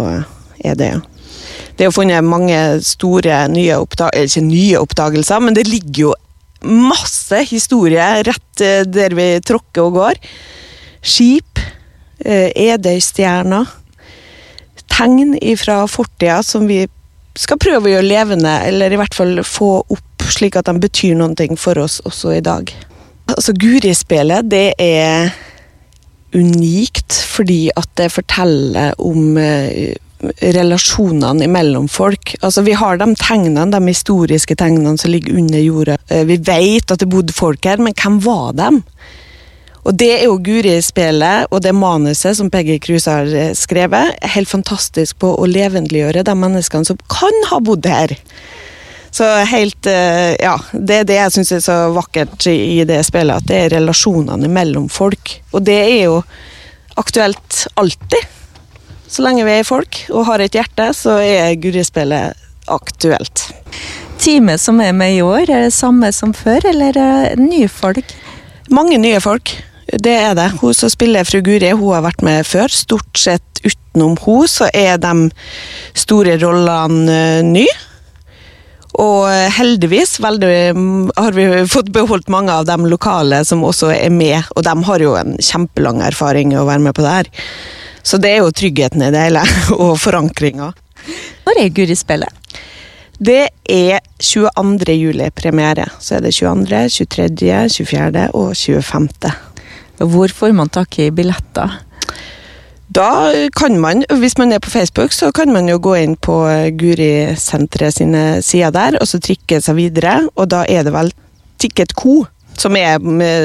Edøya. 0.61 1.01
Det 1.79 1.87
er 1.87 1.95
funnet 1.95 2.27
mange 2.27 2.57
store 2.85 3.45
nye 3.49 3.81
oppdagelser, 3.81 4.29
ikke 4.29 4.49
nye 4.51 4.81
oppdagelser, 4.83 5.41
men 5.41 5.57
det 5.57 5.69
ligger 5.71 6.09
jo 6.11 6.17
masse 6.67 7.43
historie 7.51 8.07
rett 8.27 8.63
eh, 8.65 8.85
der 8.87 9.15
vi 9.17 9.29
tråkker 9.45 9.87
og 9.87 9.99
går. 9.99 10.21
Skip, 11.05 11.61
eh, 12.25 12.51
Edøystjerner, 12.69 13.69
tegn 14.89 15.37
fra 15.61 15.83
fortida 15.91 16.41
som 16.43 16.67
vi 16.67 16.83
skal 17.39 17.61
prøve 17.63 17.87
å 17.87 17.93
gjøre 17.93 18.09
levende, 18.09 18.55
eller 18.67 18.93
i 18.93 18.99
hvert 18.99 19.15
fall 19.15 19.43
få 19.47 19.79
opp 19.87 20.27
slik 20.29 20.59
at 20.59 20.67
de 20.69 20.75
betyr 20.83 21.15
noe 21.17 21.57
for 21.57 21.79
oss 21.79 22.01
også 22.09 22.35
i 22.37 22.45
dag. 22.45 22.73
Altså, 23.29 23.53
Guri-spelet, 23.53 24.49
det 24.51 24.73
er 24.81 25.31
unikt 26.37 27.15
fordi 27.29 27.69
at 27.77 27.89
det 27.97 28.11
forteller 28.13 28.97
om 29.01 29.39
eh, 29.41 29.95
relasjonene 30.41 31.49
mellom 31.51 31.89
folk. 31.89 32.35
Altså, 32.41 32.63
Vi 32.63 32.73
har 32.73 32.99
de 32.99 33.15
tegnene, 33.15 33.71
de 33.71 33.87
historiske 33.87 34.57
tegnene 34.57 34.99
som 34.99 35.11
ligger 35.11 35.39
under 35.39 35.59
jorda. 35.59 35.99
Eh, 36.09 36.25
vi 36.25 36.37
vet 36.37 36.91
at 36.91 36.99
det 36.99 37.09
bodde 37.09 37.33
folk 37.33 37.65
her, 37.65 37.79
men 37.79 37.95
hvem 37.95 38.21
var 38.25 38.53
dem? 38.53 38.83
Og 39.85 39.97
Det 39.97 40.11
er 40.19 40.25
jo 40.27 40.39
Guri-spelet 40.39 41.47
og 41.51 41.63
det 41.63 41.73
manuset 41.73 42.37
som 42.37 42.51
Peggy 42.51 42.79
Kruse 42.79 43.09
har 43.09 43.27
skrevet 43.57 43.57
skrevet, 43.57 44.25
helt 44.35 44.49
fantastisk 44.49 45.19
på 45.19 45.33
å 45.39 45.47
levendeliggjøre 45.47 46.25
de 46.25 46.35
menneskene 46.35 46.85
som 46.85 46.99
kan 47.09 47.45
ha 47.51 47.61
bodd 47.61 47.87
her. 47.87 48.17
Så 49.11 49.25
helt 49.49 49.87
eh, 49.87 50.37
Ja, 50.43 50.59
det 50.73 50.95
er 50.95 51.05
det 51.09 51.17
jeg 51.17 51.33
syns 51.33 51.53
er 51.53 51.61
så 51.65 51.77
vakkert 51.95 52.47
i 52.51 52.85
det 52.85 53.01
spillet, 53.07 53.37
at 53.41 53.49
det 53.49 53.57
er 53.65 53.77
relasjonene 53.79 54.51
mellom 54.53 54.89
folk. 54.89 55.39
Og 55.53 55.65
det 55.65 55.79
er 55.79 56.03
jo 56.11 56.23
aktuelt 56.99 57.67
alltid. 57.79 58.38
Så 59.09 59.25
lenge 59.25 59.47
vi 59.49 59.57
er 59.57 59.67
folk 59.67 60.03
og 60.13 60.27
har 60.29 60.45
et 60.45 60.57
hjerte, 60.57 60.91
så 60.97 61.17
er 61.25 61.57
Gurrispillet 61.61 62.37
aktuelt. 62.69 63.47
Teamet 64.21 64.61
som 64.61 64.81
er 64.85 64.93
med 64.97 65.17
i 65.17 65.23
år, 65.25 65.49
er 65.49 65.69
det 65.69 65.75
samme 65.77 66.11
som 66.13 66.35
før, 66.37 66.67
eller 66.69 66.93
er 66.93 67.37
det 67.39 67.41
nye 67.41 67.69
folk? 67.73 68.13
Mange 68.75 68.99
nye 69.01 69.21
folk. 69.25 69.55
Det 69.89 70.13
er 70.13 70.35
det. 70.37 70.51
Hun 70.61 70.75
som 70.77 70.91
spiller 70.93 71.25
fru 71.25 71.41
Guri, 71.41 71.71
hun 71.73 71.95
har 71.95 72.05
vært 72.05 72.25
med 72.27 72.45
før. 72.45 72.69
Stort 72.69 73.17
sett 73.17 73.63
utenom 73.65 74.19
hun, 74.21 74.45
så 74.51 74.69
er 74.77 74.99
de 75.01 75.31
store 75.97 76.37
rollene 76.43 77.15
eh, 77.15 77.47
nye. 77.47 77.77
Og 78.99 79.29
heldigvis 79.55 80.17
veldig, 80.21 80.55
har 81.15 81.37
vi 81.37 81.47
fått 81.71 81.93
beholdt 81.95 82.31
mange 82.33 82.51
av 82.51 82.67
de 82.67 82.77
lokale 82.91 83.45
som 83.47 83.63
også 83.65 83.93
er 83.95 84.11
med, 84.11 84.43
og 84.57 84.65
de 84.67 84.75
har 84.89 85.05
jo 85.05 85.13
en 85.15 85.37
kjempelang 85.39 86.03
erfaring 86.03 86.57
å 86.59 86.67
være 86.67 86.83
med 86.89 86.97
på 86.99 87.05
det 87.05 87.13
her. 87.15 87.31
Så 88.09 88.17
det 88.17 88.31
er 88.33 88.41
jo 88.41 88.53
tryggheten 88.57 89.03
i 89.05 89.11
det 89.13 89.25
hele, 89.27 89.43
og 89.85 89.99
forankringa. 90.01 90.71
Når 91.45 91.61
er 91.61 91.75
Guri-spillet? 91.77 92.55
Det 93.19 93.49
er 93.69 93.99
22. 94.23 94.95
juli 94.95 95.27
premiere. 95.35 95.89
Så 96.01 96.17
er 96.17 96.25
det 96.25 96.33
22., 96.37 97.07
23., 97.11 97.85
24. 97.91 98.29
og 98.39 98.55
25. 98.57 99.35
Hvor 99.99 100.35
får 100.41 100.55
man 100.55 100.71
tak 100.71 100.99
i 101.03 101.11
billetter? 101.11 101.81
Da 102.95 103.11
kan 103.53 103.77
man, 103.83 104.05
hvis 104.23 104.39
man 104.39 104.55
er 104.55 104.63
på 104.65 104.71
Facebook, 104.71 105.13
så 105.13 105.33
kan 105.35 105.53
man 105.53 105.69
jo 105.69 105.77
gå 105.83 105.97
inn 105.99 106.17
på 106.17 106.39
Guri-senteret 106.81 107.99
sine 107.99 108.25
sider 108.43 108.73
der, 108.73 108.97
og 109.03 109.11
så 109.11 109.21
trykke 109.21 109.61
seg 109.61 109.77
videre. 109.77 110.21
Og 110.37 110.49
da 110.55 110.65
er 110.65 110.87
det 110.87 110.95
vel 110.95 111.13
Ticket 111.59 111.93
Co 111.99 112.23
som 112.59 112.77
er 112.79 112.99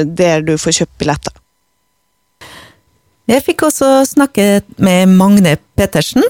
der 0.05 0.46
du 0.46 0.55
får 0.58 0.79
kjøpt 0.79 1.00
billetter. 1.01 1.42
Jeg 3.23 3.39
fikk 3.45 3.61
også 3.69 4.01
snakket 4.03 4.65
med 4.83 5.07
Magne 5.15 5.55
Pettersen, 5.79 6.25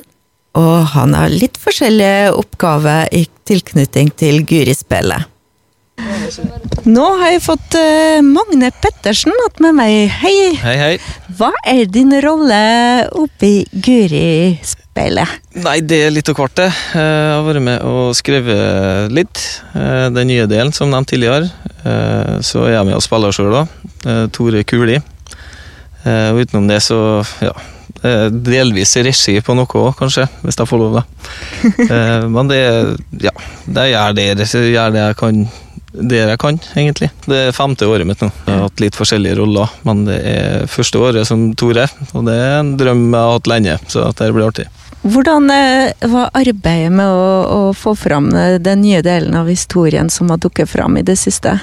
og 0.53 0.73
han 0.93 1.15
har 1.17 1.31
litt 1.33 1.55
forskjellige 1.57 2.27
oppgaver 2.37 3.07
i 3.09 3.23
tilknytning 3.49 4.11
til 4.13 4.43
Guri-spillet. 4.45 5.25
Nå 6.85 7.05
har 7.17 7.31
jeg 7.31 7.41
fått 7.45 7.77
uh, 7.79 8.19
Magne 8.25 8.69
Pettersen 8.83 9.33
hatt 9.41 9.57
med 9.63 9.73
meg. 9.79 10.11
Hei. 10.21 10.51
Hei, 10.61 10.75
hei. 10.77 10.91
Hva 11.39 11.49
er 11.65 11.89
din 11.89 12.13
rolle 12.21 12.59
oppi 13.17 13.63
Guri-spillet? 13.73 15.33
Nei, 15.65 15.79
det 15.81 15.99
er 16.05 16.13
litt 16.13 16.29
av 16.29 16.37
hvert, 16.37 16.53
det. 16.59 16.67
Jeg 16.93 17.31
har 17.33 17.47
vært 17.47 17.65
med 17.71 17.87
og 17.89 18.11
skrevet 18.19 19.09
litt. 19.17 19.41
Eh, 19.73 20.11
den 20.13 20.29
nye 20.29 20.45
delen, 20.51 20.75
som 20.77 20.93
nevnt 20.93 21.09
tidligere. 21.09 21.49
Eh, 21.81 22.37
så 22.45 22.67
er 22.67 22.75
jeg 22.77 22.91
med 22.91 22.99
og 22.99 23.05
spiller 23.05 23.33
sjøl, 23.33 23.49
da. 23.57 23.65
Tore 24.35 24.61
Kuli. 24.67 24.99
Og 26.03 26.41
utenom 26.43 26.65
det, 26.67 26.81
så 26.83 26.97
ja, 27.39 27.53
delvis 28.29 28.97
regi 29.05 29.37
på 29.39 29.55
noe 29.55 29.79
òg, 29.79 29.93
kanskje, 29.99 30.25
hvis 30.43 30.59
jeg 30.59 30.67
får 30.67 30.81
lov, 30.81 30.97
da. 30.99 31.03
Men 32.35 32.51
det 32.51 32.59
ja, 33.23 33.31
jeg 33.69 33.93
gjør 33.93 34.17
det, 34.17 34.27
jeg 34.43 34.73
gjør 34.73 34.95
det 34.97 35.05
jeg 35.05 35.19
kan 35.21 35.45
det 35.93 36.23
jeg 36.23 36.39
kan, 36.41 36.57
egentlig. 36.75 37.09
Det 37.29 37.39
er 37.47 37.55
femte 37.55 37.85
året 37.85 38.07
mitt 38.07 38.21
nå. 38.23 38.31
Jeg 38.47 38.55
har 38.55 38.63
hatt 38.65 38.81
litt 38.81 38.97
forskjellige 38.97 39.37
roller, 39.37 39.69
men 39.85 40.05
det 40.07 40.15
er 40.25 40.71
første 40.71 40.97
året 40.97 41.29
som 41.29 41.51
Tore. 41.59 41.85
Og 42.13 42.25
det 42.25 42.33
er 42.33 42.55
en 42.59 42.73
drøm 42.79 43.03
jeg 43.11 43.19
har 43.19 43.35
hatt 43.37 43.49
lenge, 43.51 43.75
så 43.91 44.07
det 44.17 44.31
blir 44.33 44.47
artig. 44.47 44.65
Hvordan 45.03 45.49
eh, 45.51 46.09
var 46.09 46.31
arbeidet 46.39 46.93
med 46.95 47.11
å, 47.11 47.23
å 47.43 47.61
få 47.75 47.91
fram 47.99 48.31
eh, 48.39 48.55
den 48.63 48.81
nye 48.85 49.01
delen 49.03 49.35
av 49.35 49.49
historien 49.51 50.09
som 50.09 50.31
har 50.31 50.39
dukket 50.41 50.71
fram 50.71 50.97
i 50.97 51.03
det 51.05 51.17
siste? 51.19 51.57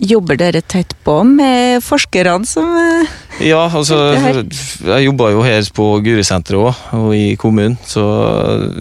Jobber 0.00 0.38
dere 0.40 0.62
tett 0.64 0.94
på 1.04 1.18
med 1.28 1.84
forskerne 1.84 2.48
som 2.48 2.72
eh, 2.80 3.18
Ja, 3.40 3.62
altså 3.64 3.96
jeg 4.12 5.04
jobber 5.06 5.32
jo 5.32 5.44
her 5.44 5.64
på 5.74 5.86
Gurisenteret 6.04 6.58
òg, 6.60 6.80
og 6.96 7.14
i 7.16 7.36
kommunen, 7.40 7.76
så 7.88 8.02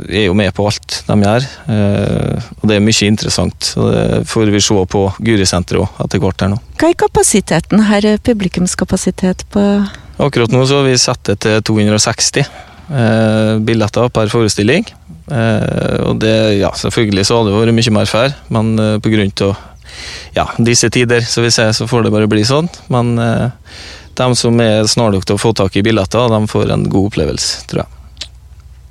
jeg 0.10 0.25
er 0.25 0.28
jo 0.28 0.36
med 0.38 0.51
på 0.56 0.66
alt 0.68 1.00
de 1.08 1.18
gjør. 1.24 1.48
Eh, 1.75 2.50
og 2.60 2.66
det 2.70 2.78
er 2.78 2.84
mye 2.84 3.08
interessant. 3.08 3.72
Så 3.74 3.88
Det 3.89 4.28
får 4.28 4.51
vi 4.51 4.62
se 4.63 4.86
på 4.96 5.06
Gurisenteret 5.18 5.84
òg 5.84 6.04
etter 6.06 6.24
hvert 6.24 6.44
her 6.44 6.51
nå. 6.51 6.60
Hva 6.80 6.92
er 6.92 7.00
kapasiteten 7.00 7.86
her, 7.88 8.10
publikumskapasitet 8.24 9.48
på 9.54 9.66
Akkurat 10.20 10.51
nå 10.51 10.66
så 10.68 10.82
har 10.82 10.89
vi 10.89 10.98
satt 11.00 11.30
det 11.30 11.38
til 11.46 11.62
260 11.63 12.42
eh, 12.44 13.54
billetter 13.63 14.10
per 14.12 14.28
forestilling. 14.28 14.84
og 15.30 16.20
det, 16.20 16.58
ja, 16.58 16.72
selvfølgelig 16.74 17.24
så 17.28 17.38
hadde 17.38 17.51
det 17.54 17.60
vært 17.62 17.75
mye 17.78 17.92
mer 17.94 18.08
før, 18.10 18.34
men 18.50 18.72
på 19.00 19.12
grunn 19.13 19.32
av 19.46 19.54
ja, 20.36 20.46
disse 20.58 20.89
tider, 20.89 21.22
så 21.22 21.42
vi 21.42 21.51
ser, 21.51 21.72
så 21.72 21.88
får 21.88 22.06
det 22.06 22.13
bare 22.13 22.30
bli 22.32 22.44
sånn. 22.48 22.70
Men 22.94 23.16
eh, 23.22 23.50
de 24.20 24.30
som 24.38 24.60
er 24.64 24.88
snarlige 24.90 25.30
til 25.30 25.38
å 25.38 25.42
få 25.42 25.54
tak 25.58 25.78
i 25.80 25.84
billetter, 25.86 26.32
de 26.32 26.52
får 26.52 26.74
en 26.76 26.88
god 26.92 27.12
opplevelse, 27.12 27.64
tror 27.72 27.86
jeg. 27.86 28.28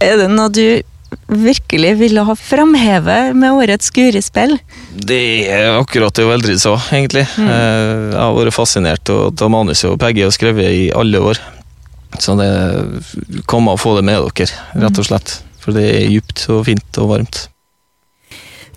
Er 0.09 0.21
det 0.21 0.29
noe 0.31 0.51
du 0.55 0.81
virkelig 1.27 1.95
ville 2.01 2.23
ha 2.25 2.35
framhevet 2.37 3.37
med 3.37 3.53
årets 3.53 3.91
Guri-spill? 3.95 4.57
Det 4.93 5.49
er 5.49 5.77
akkurat 5.79 6.15
det 6.17 6.27
Eldrid 6.29 6.61
sa, 6.63 6.77
egentlig. 6.93 7.27
Mm. 7.37 7.49
Eh, 7.49 7.93
jeg 8.13 8.21
har 8.21 8.37
vært 8.37 8.57
fascinert 8.57 9.13
av 9.13 9.53
manuset, 9.53 9.91
og 9.91 10.01
Peggy 10.01 10.25
har 10.27 10.35
skrevet 10.35 10.73
i 10.73 10.89
alle 10.97 11.23
år. 11.33 11.41
Så 12.19 12.35
det 12.39 12.49
kommer 13.47 13.77
å 13.77 13.81
få 13.81 13.99
det 13.99 14.07
med 14.09 14.25
dere, 14.33 14.49
rett 14.81 15.01
og 15.01 15.09
slett. 15.09 15.39
For 15.61 15.77
det 15.77 15.87
er 15.93 16.13
djupt 16.13 16.47
og 16.55 16.65
fint 16.69 17.01
og 17.03 17.13
varmt. 17.13 17.47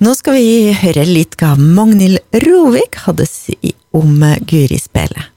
Nå 0.01 0.15
skal 0.17 0.33
vi 0.39 0.73
høre 0.73 1.05
litt 1.05 1.37
hva 1.39 1.53
Magnhild 1.59 2.23
Rovik 2.43 2.97
hadde 3.05 3.27
si 3.29 3.75
om 3.95 4.23
Guri-spelet. 4.49 5.29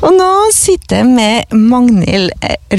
Og 0.00 0.14
nå 0.16 0.28
sitter 0.56 1.02
jeg 1.02 1.08
med 1.12 1.50
Magnhild 1.52 2.30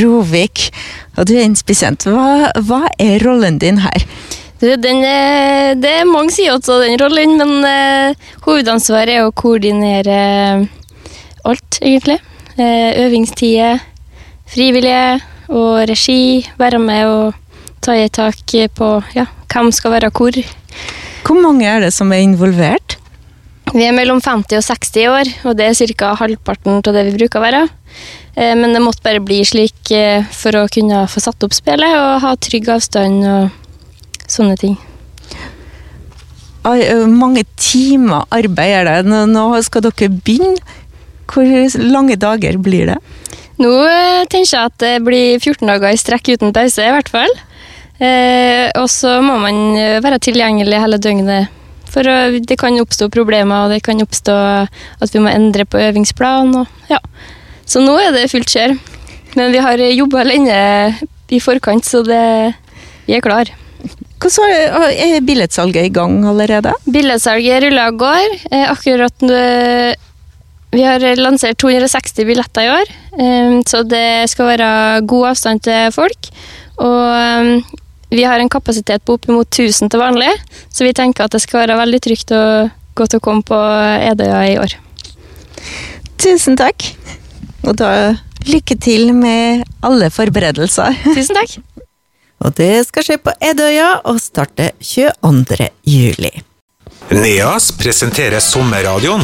Rovik, 0.02 0.72
og 1.20 1.28
du 1.30 1.36
er 1.36 1.46
inspisent. 1.46 2.08
Hva, 2.10 2.50
hva 2.66 2.88
er 2.98 3.22
rollen 3.22 3.60
din 3.62 3.78
her? 3.84 4.06
Du, 4.62 4.66
den, 4.82 5.04
det 5.82 5.92
er 6.00 6.10
mange 6.10 6.34
sider 6.34 6.58
til 6.66 6.82
den 6.82 6.98
rollen, 7.02 7.36
men 7.38 7.66
uh, 7.66 8.32
hovedansvaret 8.48 9.20
er 9.20 9.28
å 9.28 9.36
koordinere 9.38 10.18
alt, 11.46 11.78
egentlig. 11.82 12.18
Uh, 12.58 12.90
øvingstider, 13.06 13.82
frivillige 14.50 15.22
og 15.54 15.84
regi. 15.92 16.42
Være 16.58 16.82
med 16.82 17.06
og 17.06 17.62
ta 17.86 17.98
i 17.98 18.10
tak 18.10 18.58
på 18.78 18.90
ja, 19.14 19.28
hvem 19.54 19.70
skal 19.74 19.94
være 19.98 20.10
hvor. 20.18 20.42
Hvor 21.22 21.38
mange 21.42 21.70
er 21.70 21.86
det 21.86 21.94
som 21.94 22.10
er 22.14 22.26
involvert? 22.26 22.98
Vi 23.72 23.86
er 23.88 23.96
mellom 23.96 24.20
50 24.20 24.60
og 24.60 24.66
60 24.68 25.08
år, 25.08 25.32
og 25.48 25.56
det 25.56 25.70
er 25.70 25.94
ca. 25.96 26.12
halvparten 26.20 26.82
av 26.82 26.92
det 26.92 27.06
vi 27.08 27.16
bruker 27.16 27.40
å 27.40 27.46
være. 27.46 27.62
Eh, 28.36 28.54
men 28.60 28.76
det 28.76 28.84
måtte 28.84 29.06
bare 29.06 29.24
bli 29.24 29.40
slik 29.48 29.92
eh, 29.96 30.28
for 30.36 30.58
å 30.60 30.68
kunne 30.72 31.06
få 31.08 31.24
satt 31.24 31.44
opp 31.48 31.56
spillet 31.56 31.96
og 31.96 32.22
ha 32.26 32.36
trygg 32.36 32.68
avstand 32.76 33.24
og 33.24 34.28
sånne 34.28 34.58
ting. 34.60 34.76
Mange 36.62 37.46
timer 37.58 38.28
arbeid 38.30 38.76
er 38.82 38.90
det. 38.90 39.26
Nå 39.32 39.46
skal 39.66 39.88
dere 39.88 40.12
begynne. 40.14 40.60
Hvor 41.32 41.48
lange 41.80 42.18
dager 42.20 42.58
blir 42.60 42.92
det? 42.92 42.98
Nå 43.62 43.72
eh, 43.86 44.26
tenker 44.28 44.50
jeg 44.50 44.68
at 44.68 44.78
det 44.82 44.94
blir 45.06 45.40
14 45.40 45.64
dager 45.70 45.94
i 45.94 46.00
strekk 46.00 46.34
uten 46.34 46.54
pause, 46.56 46.84
i 46.84 46.92
hvert 46.92 47.12
fall. 47.14 47.34
Eh, 48.02 48.68
og 48.80 48.88
så 48.90 49.20
må 49.24 49.38
man 49.40 49.78
eh, 49.78 50.00
være 50.04 50.20
tilgjengelig 50.24 50.80
hele 50.82 51.00
døgnet. 51.02 51.61
For 51.92 52.08
det 52.40 52.58
kan 52.60 52.80
oppstå 52.80 53.10
problemer, 53.12 53.66
og 53.66 53.74
det 53.74 53.82
kan 53.84 54.00
oppstå 54.04 54.36
at 55.04 55.16
vi 55.16 55.24
må 55.24 55.32
endre 55.32 55.66
på 55.68 55.82
øvingsplan. 55.82 56.54
Og, 56.62 56.84
ja. 56.92 57.02
Så 57.68 57.84
nå 57.84 57.98
er 58.00 58.14
det 58.16 58.30
fullt 58.32 58.52
kjør. 58.52 58.78
Men 59.36 59.52
vi 59.52 59.64
har 59.64 59.80
jobba 59.80 60.24
lenge 60.28 60.60
i 61.32 61.40
forkant, 61.40 61.88
så 61.88 62.04
det, 62.04 62.22
vi 63.08 63.16
er 63.16 63.24
klar. 63.24 63.52
Hvordan 64.22 64.92
er 64.92 65.24
billettsalget 65.26 65.88
i 65.88 65.94
gang 65.94 66.20
allerede? 66.28 66.74
Billettsalget 66.86 67.64
ruller 67.66 67.92
og 67.94 68.02
går. 68.04 68.36
Eh, 68.52 68.66
akkurat 68.70 69.26
nå 69.26 69.42
vi 70.72 70.84
har 70.88 71.04
lansert 71.20 71.60
260 71.60 72.24
billetter 72.30 72.64
i 72.64 72.70
år, 72.72 72.92
eh, 73.20 73.56
så 73.68 73.82
det 73.84 74.30
skal 74.32 74.54
være 74.54 74.70
god 75.04 75.32
avstand 75.34 75.64
til 75.68 75.92
folk. 75.92 76.30
Og 76.80 77.81
vi 78.12 78.24
har 78.28 78.40
en 78.40 78.52
kapasitet 78.52 79.04
på 79.08 79.16
oppimot 79.16 79.48
1000 79.48 79.92
til 79.92 80.02
vanlig, 80.02 80.30
så 80.70 80.84
vi 80.84 80.94
tenker 80.96 81.26
at 81.26 81.36
det 81.36 81.42
skal 81.44 81.64
være 81.64 81.80
veldig 81.80 82.02
trygt 82.04 82.34
og 82.36 82.72
godt 83.00 83.16
å 83.16 83.22
komme 83.24 83.46
på 83.48 83.58
Edøya 84.12 84.42
i 84.52 84.58
år. 84.60 84.76
Tusen 86.22 86.60
takk. 86.60 86.92
Og 87.64 87.78
da 87.80 87.92
lykke 88.50 88.76
til 88.82 89.14
med 89.16 89.64
alle 89.86 90.10
forberedelser. 90.12 90.98
Tusen 91.16 91.38
takk. 91.38 91.58
og 92.42 92.56
det 92.58 92.88
skal 92.88 93.06
skje 93.06 93.20
på 93.22 93.34
Edøya 93.52 94.02
og 94.10 94.20
starte 94.22 94.72
22. 94.82 95.70
juli. 95.88 96.34
NEAS 97.12 97.72
presenterer 97.80 98.44
sommerradioen 98.44 99.24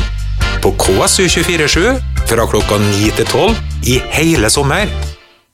på 0.64 0.74
KSU247 0.80 2.00
fra 2.28 2.48
klokka 2.50 2.80
9 2.84 3.12
til 3.20 3.30
12 3.30 3.56
i 3.94 4.00
hele 4.18 4.52
sommer. 4.54 4.92